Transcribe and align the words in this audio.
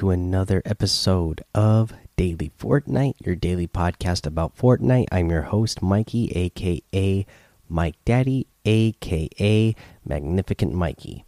To 0.00 0.08
another 0.08 0.62
episode 0.64 1.44
of 1.54 1.92
Daily 2.16 2.50
Fortnite, 2.58 3.16
your 3.22 3.34
daily 3.34 3.68
podcast 3.68 4.24
about 4.24 4.56
Fortnite. 4.56 5.08
I'm 5.12 5.28
your 5.28 5.42
host, 5.42 5.82
Mikey, 5.82 6.32
aka 6.34 7.26
Mike 7.68 7.96
Daddy, 8.06 8.46
aka 8.64 9.76
Magnificent 10.02 10.72
Mikey. 10.72 11.26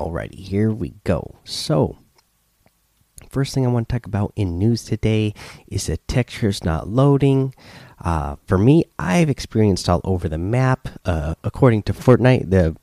Alrighty, 0.00 0.38
here 0.38 0.70
we 0.72 0.94
go. 1.04 1.34
So, 1.44 1.98
first 3.28 3.52
thing 3.52 3.66
I 3.66 3.68
want 3.68 3.90
to 3.90 3.92
talk 3.94 4.06
about 4.06 4.32
in 4.36 4.58
news 4.58 4.86
today 4.86 5.34
is 5.68 5.88
the 5.88 5.98
textures 5.98 6.64
not 6.64 6.88
loading. 6.88 7.54
Uh, 8.02 8.36
for 8.46 8.56
me, 8.56 8.84
I've 8.98 9.28
experienced 9.28 9.86
all 9.86 10.00
over 10.02 10.30
the 10.30 10.38
map. 10.38 10.88
Uh, 11.04 11.34
according 11.44 11.82
to 11.82 11.92
Fortnite, 11.92 12.48
the 12.48 12.74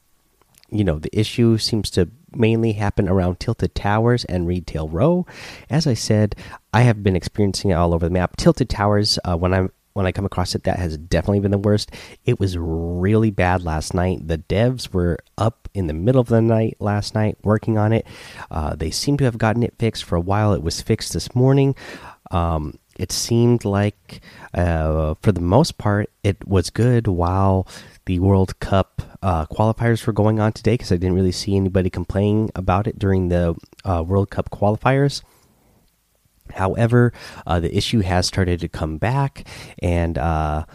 you 0.69 0.83
know 0.83 0.99
the 0.99 1.19
issue 1.19 1.57
seems 1.57 1.89
to 1.89 2.11
mainly 2.33 2.73
happen 2.73 3.07
around 3.07 3.39
tilted 3.39 3.75
towers 3.75 4.25
and 4.25 4.47
retail 4.47 4.87
row. 4.87 5.25
As 5.69 5.87
i 5.87 5.93
said 5.93 6.35
i 6.73 6.81
have 6.81 7.03
been 7.03 7.15
experiencing 7.15 7.71
it 7.71 7.75
all 7.75 7.93
over 7.93 8.05
the 8.05 8.11
map. 8.11 8.37
Tilted 8.37 8.69
towers 8.69 9.19
uh, 9.25 9.35
when 9.35 9.53
i'm 9.53 9.71
when 9.93 10.05
i 10.05 10.11
come 10.11 10.25
across 10.25 10.55
it 10.55 10.63
that 10.63 10.79
has 10.79 10.97
definitely 10.97 11.39
been 11.39 11.51
the 11.51 11.57
worst. 11.57 11.91
It 12.25 12.39
was 12.39 12.57
really 12.57 13.31
bad 13.31 13.63
last 13.63 13.93
night. 13.93 14.27
The 14.27 14.37
devs 14.37 14.93
were 14.93 15.17
up 15.37 15.67
in 15.73 15.87
the 15.87 15.93
middle 15.93 16.21
of 16.21 16.27
the 16.27 16.41
night 16.41 16.77
last 16.79 17.15
night 17.15 17.37
working 17.43 17.77
on 17.77 17.93
it. 17.93 18.05
Uh, 18.49 18.75
they 18.75 18.91
seem 18.91 19.17
to 19.17 19.25
have 19.25 19.37
gotten 19.37 19.63
it 19.63 19.75
fixed 19.79 20.03
for 20.03 20.15
a 20.15 20.21
while. 20.21 20.53
It 20.53 20.63
was 20.63 20.81
fixed 20.81 21.13
this 21.13 21.33
morning. 21.35 21.75
Um, 22.31 22.79
it 23.01 23.11
seemed 23.11 23.65
like 23.65 24.21
uh, 24.53 25.15
for 25.21 25.31
the 25.31 25.41
most 25.41 25.79
part 25.79 26.09
it 26.23 26.47
was 26.47 26.69
good 26.69 27.07
while 27.07 27.67
the 28.05 28.19
World 28.19 28.59
Cup 28.59 29.01
uh, 29.23 29.47
qualifiers 29.47 30.05
were 30.05 30.13
going 30.13 30.39
on 30.39 30.53
today 30.53 30.73
because 30.73 30.91
I 30.91 30.97
didn't 30.97 31.15
really 31.15 31.31
see 31.31 31.55
anybody 31.55 31.89
complaining 31.89 32.51
about 32.53 32.85
it 32.85 32.99
during 32.99 33.29
the 33.29 33.55
uh, 33.83 34.03
World 34.05 34.29
Cup 34.29 34.51
qualifiers. 34.51 35.23
However, 36.53 37.11
uh, 37.47 37.59
the 37.59 37.75
issue 37.75 38.01
has 38.01 38.27
started 38.27 38.59
to 38.59 38.67
come 38.67 38.97
back, 38.97 39.47
and 39.81 40.17
uh, 40.17 40.65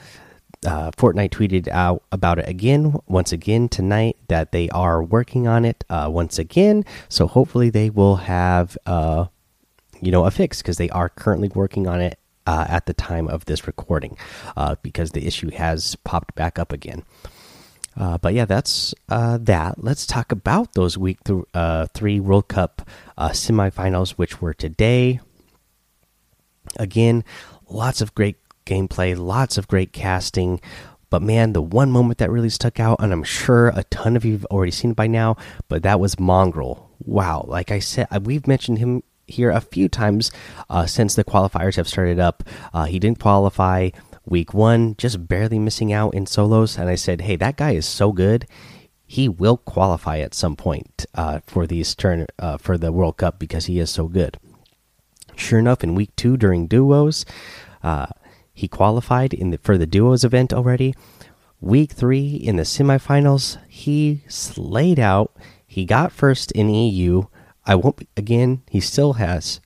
uh, 0.66 0.90
Fortnite 0.92 1.30
tweeted 1.30 1.68
out 1.68 2.02
about 2.10 2.38
it 2.38 2.48
again, 2.48 2.96
once 3.06 3.30
again 3.30 3.68
tonight, 3.68 4.16
that 4.28 4.52
they 4.52 4.68
are 4.70 5.02
working 5.02 5.46
on 5.46 5.64
it 5.64 5.84
uh, 5.90 6.08
once 6.10 6.38
again. 6.38 6.84
So 7.08 7.26
hopefully, 7.26 7.68
they 7.70 7.90
will 7.90 8.16
have 8.16 8.78
you 10.06 10.12
know 10.12 10.24
a 10.24 10.30
fix 10.30 10.62
because 10.62 10.76
they 10.76 10.88
are 10.90 11.08
currently 11.08 11.48
working 11.48 11.88
on 11.88 12.00
it 12.00 12.18
uh, 12.46 12.64
at 12.68 12.86
the 12.86 12.94
time 12.94 13.26
of 13.26 13.44
this 13.46 13.66
recording 13.66 14.16
uh, 14.56 14.76
because 14.80 15.10
the 15.10 15.26
issue 15.26 15.50
has 15.50 15.96
popped 15.96 16.34
back 16.36 16.60
up 16.60 16.72
again. 16.72 17.02
Uh, 17.96 18.16
but 18.18 18.32
yeah, 18.32 18.44
that's 18.44 18.94
uh, 19.08 19.36
that. 19.38 19.82
Let's 19.82 20.06
talk 20.06 20.30
about 20.30 20.74
those 20.74 20.96
week 20.96 21.18
th 21.24 21.44
uh, 21.54 21.86
three 21.92 22.20
World 22.20 22.46
Cup 22.46 22.88
uh, 23.18 23.30
semifinals, 23.30 24.10
which 24.12 24.40
were 24.40 24.54
today. 24.54 25.18
Again, 26.78 27.24
lots 27.68 28.00
of 28.00 28.14
great 28.14 28.36
gameplay, 28.64 29.18
lots 29.18 29.58
of 29.58 29.66
great 29.66 29.92
casting. 29.92 30.60
But 31.08 31.22
man, 31.22 31.52
the 31.52 31.62
one 31.62 31.90
moment 31.90 32.18
that 32.18 32.30
really 32.30 32.50
stuck 32.50 32.78
out, 32.78 33.00
and 33.00 33.12
I'm 33.12 33.24
sure 33.24 33.68
a 33.68 33.84
ton 33.84 34.16
of 34.16 34.24
you 34.24 34.32
have 34.32 34.44
already 34.46 34.72
seen 34.72 34.90
it 34.90 34.96
by 34.96 35.06
now, 35.06 35.36
but 35.68 35.82
that 35.82 35.98
was 35.98 36.16
Mongraal. 36.16 36.82
Wow, 36.98 37.44
like 37.48 37.70
I 37.70 37.78
said, 37.78 38.26
we've 38.26 38.46
mentioned 38.46 38.78
him 38.78 39.02
here 39.26 39.50
a 39.50 39.60
few 39.60 39.88
times 39.88 40.30
uh, 40.70 40.86
since 40.86 41.14
the 41.14 41.24
qualifiers 41.24 41.76
have 41.76 41.88
started 41.88 42.18
up. 42.18 42.42
Uh, 42.72 42.84
he 42.84 42.98
didn't 42.98 43.20
qualify 43.20 43.90
week 44.24 44.52
one, 44.52 44.94
just 44.98 45.28
barely 45.28 45.58
missing 45.58 45.92
out 45.92 46.14
in 46.14 46.26
solos. 46.26 46.76
And 46.76 46.88
I 46.88 46.94
said, 46.96 47.22
hey, 47.22 47.36
that 47.36 47.56
guy 47.56 47.72
is 47.72 47.86
so 47.86 48.12
good. 48.12 48.46
He 49.06 49.28
will 49.28 49.56
qualify 49.56 50.18
at 50.18 50.34
some 50.34 50.56
point 50.56 51.06
uh, 51.14 51.40
for 51.46 51.66
these 51.66 51.94
turn 51.94 52.26
uh, 52.38 52.58
for 52.58 52.76
the 52.76 52.92
World 52.92 53.16
Cup 53.18 53.38
because 53.38 53.66
he 53.66 53.78
is 53.78 53.90
so 53.90 54.08
good. 54.08 54.36
Sure 55.36 55.58
enough, 55.58 55.84
in 55.84 55.94
week 55.94 56.14
two 56.16 56.36
during 56.36 56.66
duos, 56.66 57.24
uh, 57.82 58.06
he 58.52 58.66
qualified 58.66 59.34
in 59.34 59.50
the 59.50 59.58
for 59.58 59.76
the 59.78 59.86
duos 59.86 60.24
event 60.24 60.52
already. 60.52 60.94
Week 61.60 61.92
three 61.92 62.34
in 62.34 62.56
the 62.56 62.64
semifinals, 62.64 63.58
he 63.68 64.22
slayed 64.28 64.98
out. 64.98 65.36
He 65.66 65.84
got 65.84 66.10
first 66.10 66.50
in 66.52 66.70
EU 66.70 67.24
I 67.66 67.74
won't 67.74 68.08
again. 68.16 68.62
He 68.70 68.80
still 68.80 69.14
has 69.14 69.60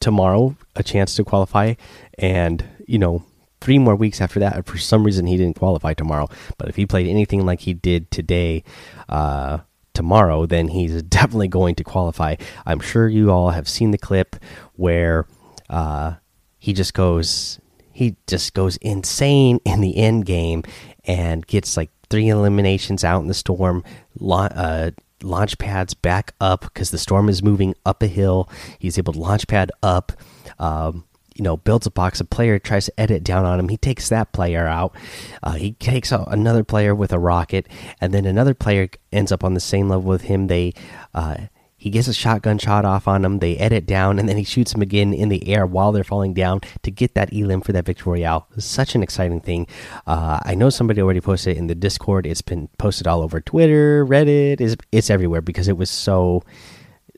tomorrow 0.00 0.56
a 0.74 0.82
chance 0.82 1.14
to 1.16 1.24
qualify, 1.24 1.74
and 2.18 2.64
you 2.86 2.98
know 2.98 3.24
three 3.60 3.78
more 3.78 3.96
weeks 3.96 4.20
after 4.20 4.40
that. 4.40 4.66
For 4.66 4.78
some 4.78 5.04
reason, 5.04 5.26
he 5.26 5.36
didn't 5.36 5.58
qualify 5.58 5.94
tomorrow. 5.94 6.28
But 6.56 6.68
if 6.68 6.76
he 6.76 6.86
played 6.86 7.08
anything 7.08 7.44
like 7.44 7.60
he 7.60 7.74
did 7.74 8.10
today, 8.10 8.62
uh, 9.08 9.58
tomorrow, 9.96 10.46
then 10.46 10.68
he's 10.68 11.02
definitely 11.18 11.48
going 11.48 11.74
to 11.76 11.84
qualify. 11.84 12.36
I'm 12.64 12.80
sure 12.80 13.08
you 13.08 13.30
all 13.30 13.50
have 13.50 13.68
seen 13.68 13.90
the 13.90 13.98
clip 13.98 14.36
where 14.74 15.26
uh, 15.68 16.14
he 16.58 16.72
just 16.72 16.94
goes 16.94 17.58
he 17.92 18.14
just 18.26 18.52
goes 18.52 18.76
insane 18.78 19.58
in 19.64 19.80
the 19.80 19.96
end 19.96 20.26
game 20.26 20.62
and 21.04 21.46
gets 21.46 21.78
like 21.78 21.90
three 22.10 22.28
eliminations 22.28 23.02
out 23.02 23.22
in 23.22 23.28
the 23.28 23.34
storm. 23.34 23.82
Uh, 24.20 24.90
launch 25.22 25.58
pads 25.58 25.94
back 25.94 26.34
up 26.40 26.62
because 26.62 26.90
the 26.90 26.98
storm 26.98 27.28
is 27.28 27.42
moving 27.42 27.74
up 27.84 28.02
a 28.02 28.06
hill. 28.06 28.48
He's 28.78 28.98
able 28.98 29.12
to 29.14 29.18
launch 29.18 29.46
pad 29.46 29.70
up. 29.82 30.12
Um, 30.58 31.04
you 31.34 31.42
know, 31.42 31.58
builds 31.58 31.86
a 31.86 31.90
box. 31.90 32.18
A 32.20 32.24
player 32.24 32.58
tries 32.58 32.86
to 32.86 33.00
edit 33.00 33.22
down 33.22 33.44
on 33.44 33.60
him. 33.60 33.68
He 33.68 33.76
takes 33.76 34.08
that 34.08 34.32
player 34.32 34.66
out. 34.66 34.94
Uh, 35.42 35.52
he 35.52 35.72
takes 35.72 36.10
out 36.10 36.32
another 36.32 36.64
player 36.64 36.94
with 36.94 37.12
a 37.12 37.18
rocket, 37.18 37.66
and 38.00 38.14
then 38.14 38.24
another 38.24 38.54
player 38.54 38.88
ends 39.12 39.30
up 39.30 39.44
on 39.44 39.52
the 39.52 39.60
same 39.60 39.90
level 39.90 40.08
with 40.08 40.22
him. 40.22 40.46
They 40.46 40.72
uh, 41.12 41.36
he 41.86 41.90
gets 41.90 42.08
a 42.08 42.12
shotgun 42.12 42.58
shot 42.58 42.84
off 42.84 43.06
on 43.06 43.22
them. 43.22 43.38
They 43.38 43.56
edit 43.58 43.86
down, 43.86 44.18
and 44.18 44.28
then 44.28 44.36
he 44.36 44.42
shoots 44.42 44.72
them 44.72 44.82
again 44.82 45.14
in 45.14 45.28
the 45.28 45.46
air 45.46 45.64
while 45.64 45.92
they're 45.92 46.02
falling 46.02 46.34
down 46.34 46.62
to 46.82 46.90
get 46.90 47.14
that 47.14 47.32
elim 47.32 47.60
for 47.60 47.70
that 47.70 47.84
victory 47.84 48.24
out. 48.24 48.48
Such 48.60 48.96
an 48.96 49.04
exciting 49.04 49.40
thing. 49.40 49.68
Uh, 50.04 50.40
I 50.42 50.56
know 50.56 50.68
somebody 50.68 51.00
already 51.00 51.20
posted 51.20 51.56
it 51.56 51.60
in 51.60 51.68
the 51.68 51.76
Discord. 51.76 52.26
It's 52.26 52.42
been 52.42 52.68
posted 52.76 53.06
all 53.06 53.22
over 53.22 53.40
Twitter, 53.40 54.04
Reddit. 54.04 54.60
It's, 54.60 54.74
it's 54.90 55.10
everywhere 55.10 55.42
because 55.42 55.68
it 55.68 55.76
was 55.76 55.88
so 55.88 56.42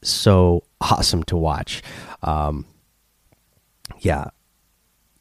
so 0.03 0.65
awesome 0.83 1.23
to 1.23 1.37
watch. 1.39 1.83
Um, 2.23 2.67
yeah, 4.01 4.27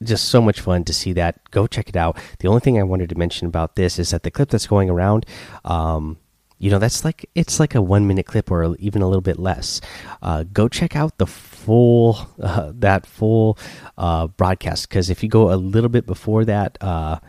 just 0.04 0.26
so 0.26 0.42
much 0.42 0.60
fun 0.60 0.84
to 0.84 0.94
see 0.94 1.14
that. 1.14 1.50
Go 1.52 1.68
check 1.68 1.88
it 1.88 1.96
out. 1.96 2.18
The 2.40 2.50
only 2.50 2.60
thing 2.60 2.78
I 2.78 2.84
wanted 2.84 3.08
to 3.12 3.18
mention 3.18 3.48
about 3.48 3.78
this 3.78 3.98
is 3.98 4.10
that 4.10 4.24
the 4.24 4.30
clip 4.30 4.50
that's 4.50 4.68
going 4.68 4.90
around. 4.90 5.26
Um, 5.64 6.18
you 6.60 6.72
know 6.72 6.80
that's 6.80 7.06
like 7.06 7.30
it's 7.36 7.60
like 7.60 7.76
a 7.76 7.82
one 7.82 8.08
minute 8.08 8.26
clip 8.26 8.50
or 8.50 8.76
even 8.78 9.02
a 9.02 9.08
little 9.08 9.22
bit 9.22 9.38
less. 9.40 9.80
Uh, 10.22 10.44
go 10.52 10.68
check 10.68 10.96
out 10.96 11.18
the 11.18 11.28
full 11.28 12.18
uh, 12.42 12.72
that 12.76 13.06
full 13.06 13.58
uh, 13.98 14.28
broadcast. 14.28 14.90
Because 14.90 15.10
if 15.10 15.22
you 15.24 15.30
go 15.30 15.54
a 15.54 15.56
little 15.56 15.90
bit 15.90 16.06
before 16.06 16.46
that 16.46 16.78
uh, 16.82 17.20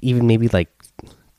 even 0.00 0.26
maybe 0.26 0.48
like 0.48 0.68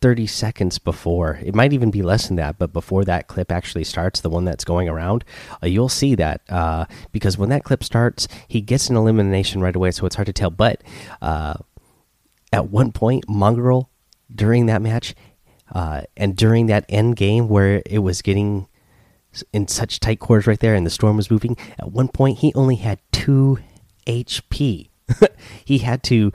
30 0.02 0.28
seconds 0.28 0.80
before 0.80 1.40
it 1.44 1.54
might 1.54 1.74
even 1.74 1.92
be 1.92 2.02
less 2.02 2.28
than 2.28 2.38
that 2.38 2.58
but 2.58 2.72
before 2.72 3.04
that 3.04 3.28
clip 3.28 3.52
actually 3.52 3.84
starts 3.84 4.22
the 4.22 4.30
one 4.30 4.46
that's 4.46 4.64
going 4.64 4.88
around 4.88 5.26
uh, 5.62 5.68
you'll 5.68 5.90
see 5.90 6.16
that 6.16 6.40
uh, 6.48 6.86
because 7.12 7.38
when 7.38 7.50
that 7.50 7.66
clip 7.66 7.84
starts 7.84 8.26
he 8.48 8.62
gets 8.62 8.90
an 8.90 8.96
elimination 8.96 9.60
right 9.60 9.76
away 9.76 9.92
so 9.92 10.06
it's 10.06 10.16
hard 10.16 10.26
to 10.28 10.34
tell. 10.34 10.50
But 10.50 10.84
at 11.22 12.70
one 12.70 12.92
point 12.92 13.28
Mongraal 13.28 13.88
during 14.34 14.68
that 14.68 14.82
match 14.82 15.16
uh, 15.71 16.01
and 16.18 16.36
during 16.36 16.68
that 16.68 16.86
end 16.89 17.16
game 17.16 17.48
where 17.48 17.81
it 17.86 18.00
was 18.00 18.21
getting 18.21 18.68
in 19.54 19.68
such 19.68 20.00
tight 20.00 20.19
quarters 20.19 20.48
right 20.48 20.60
there 20.60 20.75
and 20.75 20.86
the 20.86 20.92
storm 20.92 21.16
was 21.16 21.31
moving, 21.31 21.57
at 21.77 21.92
one 21.92 22.07
point 22.07 22.39
he 22.39 22.54
only 22.56 22.75
had 22.75 23.00
2 23.12 23.60
HP. 24.07 24.89
he 25.66 25.80
had 25.80 26.04
to 26.04 26.31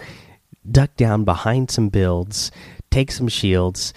duck 0.71 0.97
down 0.97 1.25
behind 1.25 1.71
some 1.71 1.89
builds, 1.89 2.51
take 2.91 3.11
some 3.11 3.29
shields, 3.29 3.93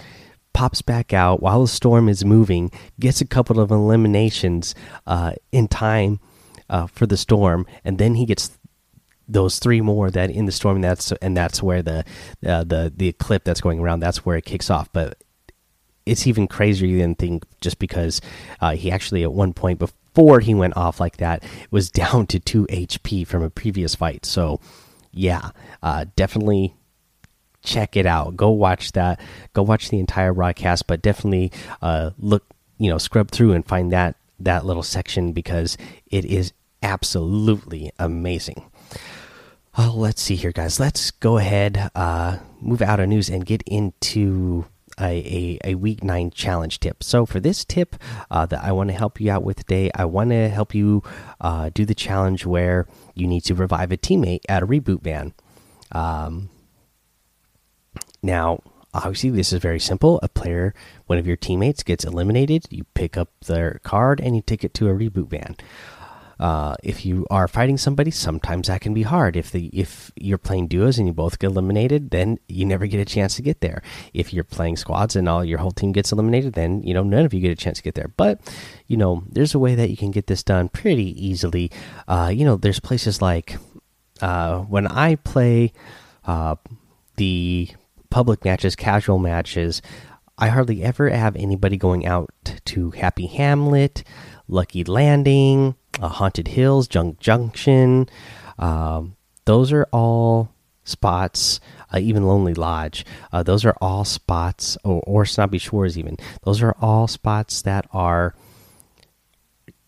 pops 0.52 0.82
back 0.82 1.12
out 1.12 1.40
while 1.40 1.62
the 1.62 1.68
storm 1.68 2.08
is 2.08 2.24
moving, 2.24 2.70
gets 2.98 3.20
a 3.20 3.26
couple 3.26 3.60
of 3.60 3.70
eliminations 3.70 4.74
uh, 5.06 5.32
in 5.52 5.68
time 5.68 6.20
uh, 6.68 6.86
for 6.86 7.06
the 7.06 7.16
storm, 7.16 7.66
and 7.84 7.98
then 7.98 8.16
he 8.16 8.26
gets 8.26 8.58
those 9.28 9.58
three 9.58 9.80
more 9.80 10.10
that 10.10 10.30
in 10.30 10.46
the 10.46 10.52
storm 10.52 10.76
and 10.76 10.84
that's 10.84 11.12
and 11.12 11.36
that's 11.36 11.62
where 11.62 11.82
the 11.82 12.04
uh, 12.46 12.64
the 12.64 12.90
the 12.96 13.12
clip 13.12 13.44
that's 13.44 13.60
going 13.60 13.78
around 13.78 14.00
that's 14.00 14.24
where 14.24 14.38
it 14.38 14.44
kicks 14.46 14.70
off 14.70 14.90
but 14.94 15.22
it's 16.08 16.26
even 16.26 16.46
crazier 16.46 16.98
than 16.98 17.14
think 17.14 17.44
just 17.60 17.78
because 17.78 18.20
uh, 18.60 18.72
he 18.72 18.90
actually 18.90 19.22
at 19.22 19.32
one 19.32 19.52
point 19.52 19.78
before 19.78 20.40
he 20.40 20.54
went 20.54 20.76
off 20.76 21.00
like 21.00 21.18
that 21.18 21.42
was 21.70 21.90
down 22.02 22.26
to 22.26 22.38
2 22.38 22.66
HP 22.66 23.26
from 23.26 23.42
a 23.42 23.50
previous 23.50 23.94
fight. 23.94 24.24
So 24.24 24.60
yeah, 25.12 25.50
uh, 25.82 26.06
definitely 26.16 26.74
check 27.62 27.96
it 27.96 28.06
out. 28.06 28.36
Go 28.36 28.50
watch 28.50 28.92
that. 28.92 29.20
Go 29.52 29.62
watch 29.62 29.88
the 29.88 29.98
entire 29.98 30.32
broadcast, 30.32 30.86
but 30.86 31.02
definitely 31.02 31.52
uh, 31.82 32.10
look, 32.18 32.44
you 32.78 32.90
know, 32.90 32.98
scrub 32.98 33.30
through 33.30 33.52
and 33.52 33.66
find 33.66 33.92
that 33.92 34.16
that 34.40 34.64
little 34.64 34.84
section 34.84 35.32
because 35.32 35.76
it 36.06 36.24
is 36.24 36.52
absolutely 36.82 37.90
amazing. 37.98 38.70
Oh, 39.76 39.94
let's 39.96 40.22
see 40.22 40.36
here, 40.36 40.52
guys. 40.52 40.80
Let's 40.80 41.10
go 41.10 41.38
ahead, 41.38 41.90
uh, 41.94 42.38
move 42.60 42.82
out 42.82 43.00
of 43.00 43.08
news 43.08 43.28
and 43.28 43.44
get 43.44 43.62
into 43.62 44.64
a, 45.00 45.58
a, 45.64 45.74
week 45.74 46.02
nine 46.02 46.30
challenge 46.30 46.80
tip. 46.80 47.02
So, 47.02 47.26
for 47.26 47.40
this 47.40 47.64
tip 47.64 47.96
uh, 48.30 48.46
that 48.46 48.62
I 48.62 48.72
want 48.72 48.90
to 48.90 48.96
help 48.96 49.20
you 49.20 49.30
out 49.30 49.42
with 49.42 49.58
today, 49.58 49.90
I 49.94 50.04
want 50.04 50.30
to 50.30 50.48
help 50.48 50.74
you 50.74 51.02
uh, 51.40 51.70
do 51.72 51.84
the 51.84 51.94
challenge 51.94 52.46
where 52.46 52.86
you 53.14 53.26
need 53.26 53.42
to 53.44 53.54
revive 53.54 53.92
a 53.92 53.96
teammate 53.96 54.42
at 54.48 54.62
a 54.62 54.66
reboot 54.66 55.02
van. 55.02 55.34
Um, 55.92 56.50
now, 58.22 58.62
obviously, 58.92 59.30
this 59.30 59.52
is 59.52 59.60
very 59.60 59.80
simple. 59.80 60.18
A 60.22 60.28
player, 60.28 60.74
one 61.06 61.18
of 61.18 61.26
your 61.26 61.36
teammates 61.36 61.82
gets 61.82 62.04
eliminated, 62.04 62.66
you 62.70 62.84
pick 62.94 63.16
up 63.16 63.30
their 63.46 63.80
card 63.84 64.20
and 64.20 64.34
you 64.34 64.42
take 64.42 64.64
it 64.64 64.74
to 64.74 64.88
a 64.88 64.92
reboot 64.94 65.28
van. 65.28 65.56
Uh, 66.38 66.76
if 66.84 67.04
you 67.04 67.26
are 67.30 67.48
fighting 67.48 67.76
somebody, 67.76 68.10
sometimes 68.10 68.68
that 68.68 68.80
can 68.80 68.94
be 68.94 69.02
hard. 69.02 69.36
If 69.36 69.50
the 69.50 69.66
if 69.66 70.12
you're 70.16 70.38
playing 70.38 70.68
duos 70.68 70.98
and 70.98 71.06
you 71.06 71.12
both 71.12 71.38
get 71.38 71.50
eliminated, 71.50 72.10
then 72.10 72.38
you 72.48 72.64
never 72.64 72.86
get 72.86 73.00
a 73.00 73.04
chance 73.04 73.36
to 73.36 73.42
get 73.42 73.60
there. 73.60 73.82
If 74.14 74.32
you're 74.32 74.44
playing 74.44 74.76
squads 74.76 75.16
and 75.16 75.28
all 75.28 75.44
your 75.44 75.58
whole 75.58 75.72
team 75.72 75.92
gets 75.92 76.12
eliminated, 76.12 76.52
then 76.52 76.82
you 76.82 76.94
know 76.94 77.02
none 77.02 77.24
of 77.24 77.34
you 77.34 77.40
get 77.40 77.50
a 77.50 77.56
chance 77.56 77.78
to 77.78 77.82
get 77.82 77.94
there. 77.94 78.12
But 78.16 78.40
you 78.86 78.96
know, 78.96 79.24
there's 79.28 79.54
a 79.54 79.58
way 79.58 79.74
that 79.74 79.90
you 79.90 79.96
can 79.96 80.10
get 80.10 80.28
this 80.28 80.42
done 80.42 80.68
pretty 80.68 81.26
easily. 81.26 81.70
Uh, 82.06 82.30
you 82.32 82.44
know, 82.44 82.56
there's 82.56 82.80
places 82.80 83.20
like 83.20 83.58
uh, 84.20 84.60
when 84.60 84.86
I 84.86 85.16
play 85.16 85.72
uh, 86.24 86.56
the 87.16 87.68
public 88.10 88.44
matches, 88.44 88.76
casual 88.76 89.18
matches. 89.18 89.82
I 90.40 90.48
hardly 90.50 90.84
ever 90.84 91.10
have 91.10 91.34
anybody 91.34 91.76
going 91.76 92.06
out 92.06 92.30
to 92.66 92.92
Happy 92.92 93.26
Hamlet, 93.26 94.04
Lucky 94.46 94.84
Landing, 94.84 95.74
Haunted 96.06 96.48
Hills, 96.48 96.86
Junk 96.86 97.18
Junction. 97.18 98.08
Um, 98.58 99.16
those 99.44 99.72
are 99.72 99.88
all 99.92 100.52
spots. 100.84 101.60
Uh, 101.92 101.98
even 101.98 102.26
Lonely 102.26 102.54
Lodge. 102.54 103.04
Uh, 103.32 103.42
those 103.42 103.64
are 103.64 103.76
all 103.80 104.04
spots, 104.04 104.76
or, 104.84 105.02
or 105.06 105.24
Snobby 105.24 105.58
Shores. 105.58 105.98
Even 105.98 106.16
those 106.44 106.62
are 106.62 106.76
all 106.80 107.08
spots 107.08 107.62
that 107.62 107.86
are 107.92 108.34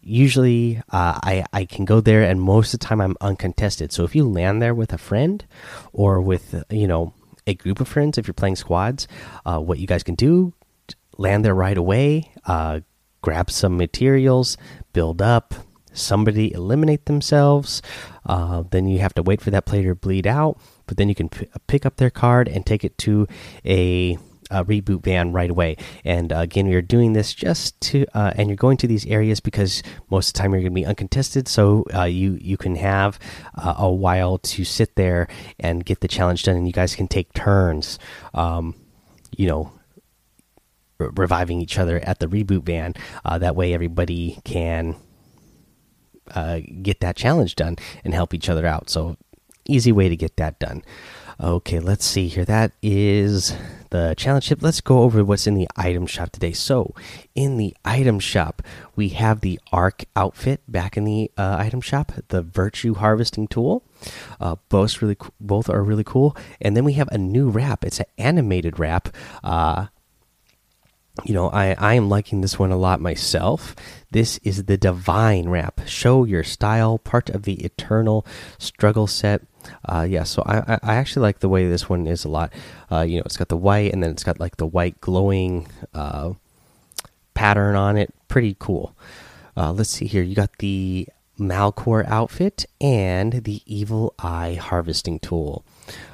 usually 0.02 0.78
uh, 0.90 1.18
I 1.22 1.44
I 1.52 1.64
can 1.64 1.84
go 1.84 2.00
there, 2.00 2.22
and 2.22 2.40
most 2.40 2.72
of 2.74 2.80
the 2.80 2.86
time 2.86 3.00
I'm 3.00 3.16
uncontested. 3.20 3.92
So 3.92 4.04
if 4.04 4.14
you 4.14 4.28
land 4.28 4.62
there 4.62 4.74
with 4.74 4.92
a 4.92 4.98
friend, 4.98 5.44
or 5.92 6.20
with 6.20 6.64
you 6.70 6.86
know 6.86 7.12
a 7.46 7.54
group 7.54 7.80
of 7.80 7.88
friends, 7.88 8.18
if 8.18 8.26
you're 8.26 8.34
playing 8.34 8.56
squads, 8.56 9.06
uh, 9.44 9.58
what 9.58 9.78
you 9.78 9.86
guys 9.86 10.02
can 10.02 10.14
do: 10.14 10.52
land 11.16 11.44
there 11.44 11.54
right 11.54 11.76
away, 11.76 12.32
uh, 12.46 12.80
grab 13.20 13.50
some 13.50 13.76
materials, 13.76 14.56
build 14.92 15.20
up, 15.20 15.54
somebody 16.00 16.52
eliminate 16.52 17.06
themselves. 17.06 17.82
Uh, 18.26 18.64
then 18.70 18.88
you 18.88 18.98
have 18.98 19.14
to 19.14 19.22
wait 19.22 19.40
for 19.40 19.50
that 19.50 19.66
player 19.66 19.90
to 19.90 19.94
bleed 19.94 20.26
out, 20.26 20.58
but 20.86 20.96
then 20.96 21.08
you 21.08 21.14
can 21.14 21.28
pick 21.66 21.86
up 21.86 21.96
their 21.96 22.10
card 22.10 22.48
and 22.48 22.66
take 22.66 22.84
it 22.84 22.96
to 22.98 23.26
a, 23.64 24.18
a 24.50 24.64
reboot 24.64 25.02
van 25.02 25.32
right 25.32 25.50
away. 25.50 25.76
And 26.04 26.32
uh, 26.32 26.38
again, 26.38 26.72
are 26.72 26.82
doing 26.82 27.12
this 27.12 27.34
just 27.34 27.80
to, 27.82 28.06
uh, 28.14 28.32
and 28.36 28.48
you're 28.48 28.56
going 28.56 28.76
to 28.78 28.86
these 28.86 29.06
areas 29.06 29.40
because 29.40 29.82
most 30.10 30.28
of 30.28 30.32
the 30.34 30.38
time 30.38 30.52
you're 30.52 30.60
going 30.60 30.72
to 30.72 30.80
be 30.80 30.86
uncontested, 30.86 31.48
so 31.48 31.84
uh, 31.94 32.04
you 32.04 32.38
you 32.40 32.56
can 32.56 32.76
have 32.76 33.18
uh, 33.54 33.74
a 33.78 33.90
while 33.90 34.38
to 34.38 34.64
sit 34.64 34.96
there 34.96 35.28
and 35.58 35.84
get 35.84 36.00
the 36.00 36.08
challenge 36.08 36.42
done, 36.42 36.56
and 36.56 36.66
you 36.66 36.72
guys 36.72 36.94
can 36.94 37.08
take 37.08 37.32
turns. 37.32 37.98
Um, 38.34 38.74
you 39.36 39.46
know, 39.46 39.72
reviving 41.00 41.60
each 41.60 41.78
other 41.78 41.98
at 42.00 42.18
the 42.18 42.26
reboot 42.26 42.64
van. 42.64 42.94
Uh, 43.24 43.38
that 43.38 43.56
way, 43.56 43.72
everybody 43.72 44.38
can 44.44 44.96
uh, 46.34 46.60
get 46.82 47.00
that 47.00 47.16
challenge 47.16 47.56
done 47.56 47.76
and 48.04 48.14
help 48.14 48.34
each 48.34 48.48
other 48.48 48.66
out. 48.66 48.90
So, 48.90 49.16
easy 49.68 49.92
way 49.92 50.08
to 50.08 50.16
get 50.16 50.36
that 50.36 50.58
done. 50.58 50.82
Okay, 51.42 51.80
let's 51.80 52.04
see 52.04 52.28
here. 52.28 52.44
That 52.44 52.72
is 52.82 53.56
the 53.88 54.14
challenge 54.18 54.48
tip. 54.48 54.62
Let's 54.62 54.82
go 54.82 55.00
over 55.00 55.24
what's 55.24 55.46
in 55.46 55.54
the 55.54 55.68
item 55.74 56.06
shop 56.06 56.32
today. 56.32 56.52
So, 56.52 56.94
in 57.34 57.56
the 57.56 57.74
item 57.82 58.20
shop, 58.20 58.62
we 58.94 59.08
have 59.10 59.40
the 59.40 59.58
Arc 59.72 60.04
outfit 60.14 60.60
back 60.68 60.98
in 60.98 61.04
the 61.04 61.30
uh, 61.38 61.56
item 61.58 61.80
shop, 61.80 62.12
the 62.28 62.42
Virtue 62.42 62.92
Harvesting 62.92 63.48
Tool. 63.48 63.82
Uh, 64.38 64.56
both 64.68 65.00
really, 65.00 65.16
both 65.40 65.70
are 65.70 65.82
really 65.82 66.04
cool. 66.04 66.36
And 66.60 66.76
then 66.76 66.84
we 66.84 66.92
have 66.94 67.08
a 67.08 67.16
new 67.16 67.48
wrap. 67.48 67.86
It's 67.86 68.00
an 68.00 68.06
animated 68.18 68.78
wrap. 68.78 69.08
Uh, 69.42 69.86
you 71.24 71.34
know, 71.34 71.48
I, 71.50 71.74
I 71.78 71.94
am 71.94 72.08
liking 72.08 72.40
this 72.40 72.58
one 72.58 72.72
a 72.72 72.76
lot 72.76 73.00
myself. 73.00 73.74
This 74.10 74.38
is 74.38 74.64
the 74.64 74.76
Divine 74.76 75.48
Wrap. 75.48 75.86
Show 75.86 76.24
your 76.24 76.42
style, 76.42 76.98
part 76.98 77.30
of 77.30 77.42
the 77.42 77.64
Eternal 77.64 78.26
Struggle 78.58 79.06
set. 79.06 79.42
Uh, 79.84 80.06
yeah, 80.08 80.24
so 80.24 80.42
I, 80.46 80.78
I 80.82 80.94
actually 80.96 81.22
like 81.22 81.40
the 81.40 81.48
way 81.48 81.68
this 81.68 81.88
one 81.88 82.06
is 82.06 82.24
a 82.24 82.28
lot. 82.28 82.52
Uh, 82.90 83.02
you 83.02 83.18
know, 83.18 83.22
it's 83.24 83.36
got 83.36 83.48
the 83.48 83.56
white 83.56 83.92
and 83.92 84.02
then 84.02 84.10
it's 84.10 84.24
got 84.24 84.40
like 84.40 84.56
the 84.56 84.66
white 84.66 85.00
glowing 85.00 85.68
uh, 85.94 86.32
pattern 87.34 87.76
on 87.76 87.96
it. 87.96 88.12
Pretty 88.28 88.56
cool. 88.58 88.96
Uh, 89.56 89.72
let's 89.72 89.90
see 89.90 90.06
here. 90.06 90.22
You 90.22 90.34
got 90.34 90.58
the 90.58 91.08
Malcore 91.38 92.06
outfit 92.06 92.66
and 92.80 93.44
the 93.44 93.62
Evil 93.66 94.14
Eye 94.18 94.58
harvesting 94.60 95.18
tool. 95.18 95.64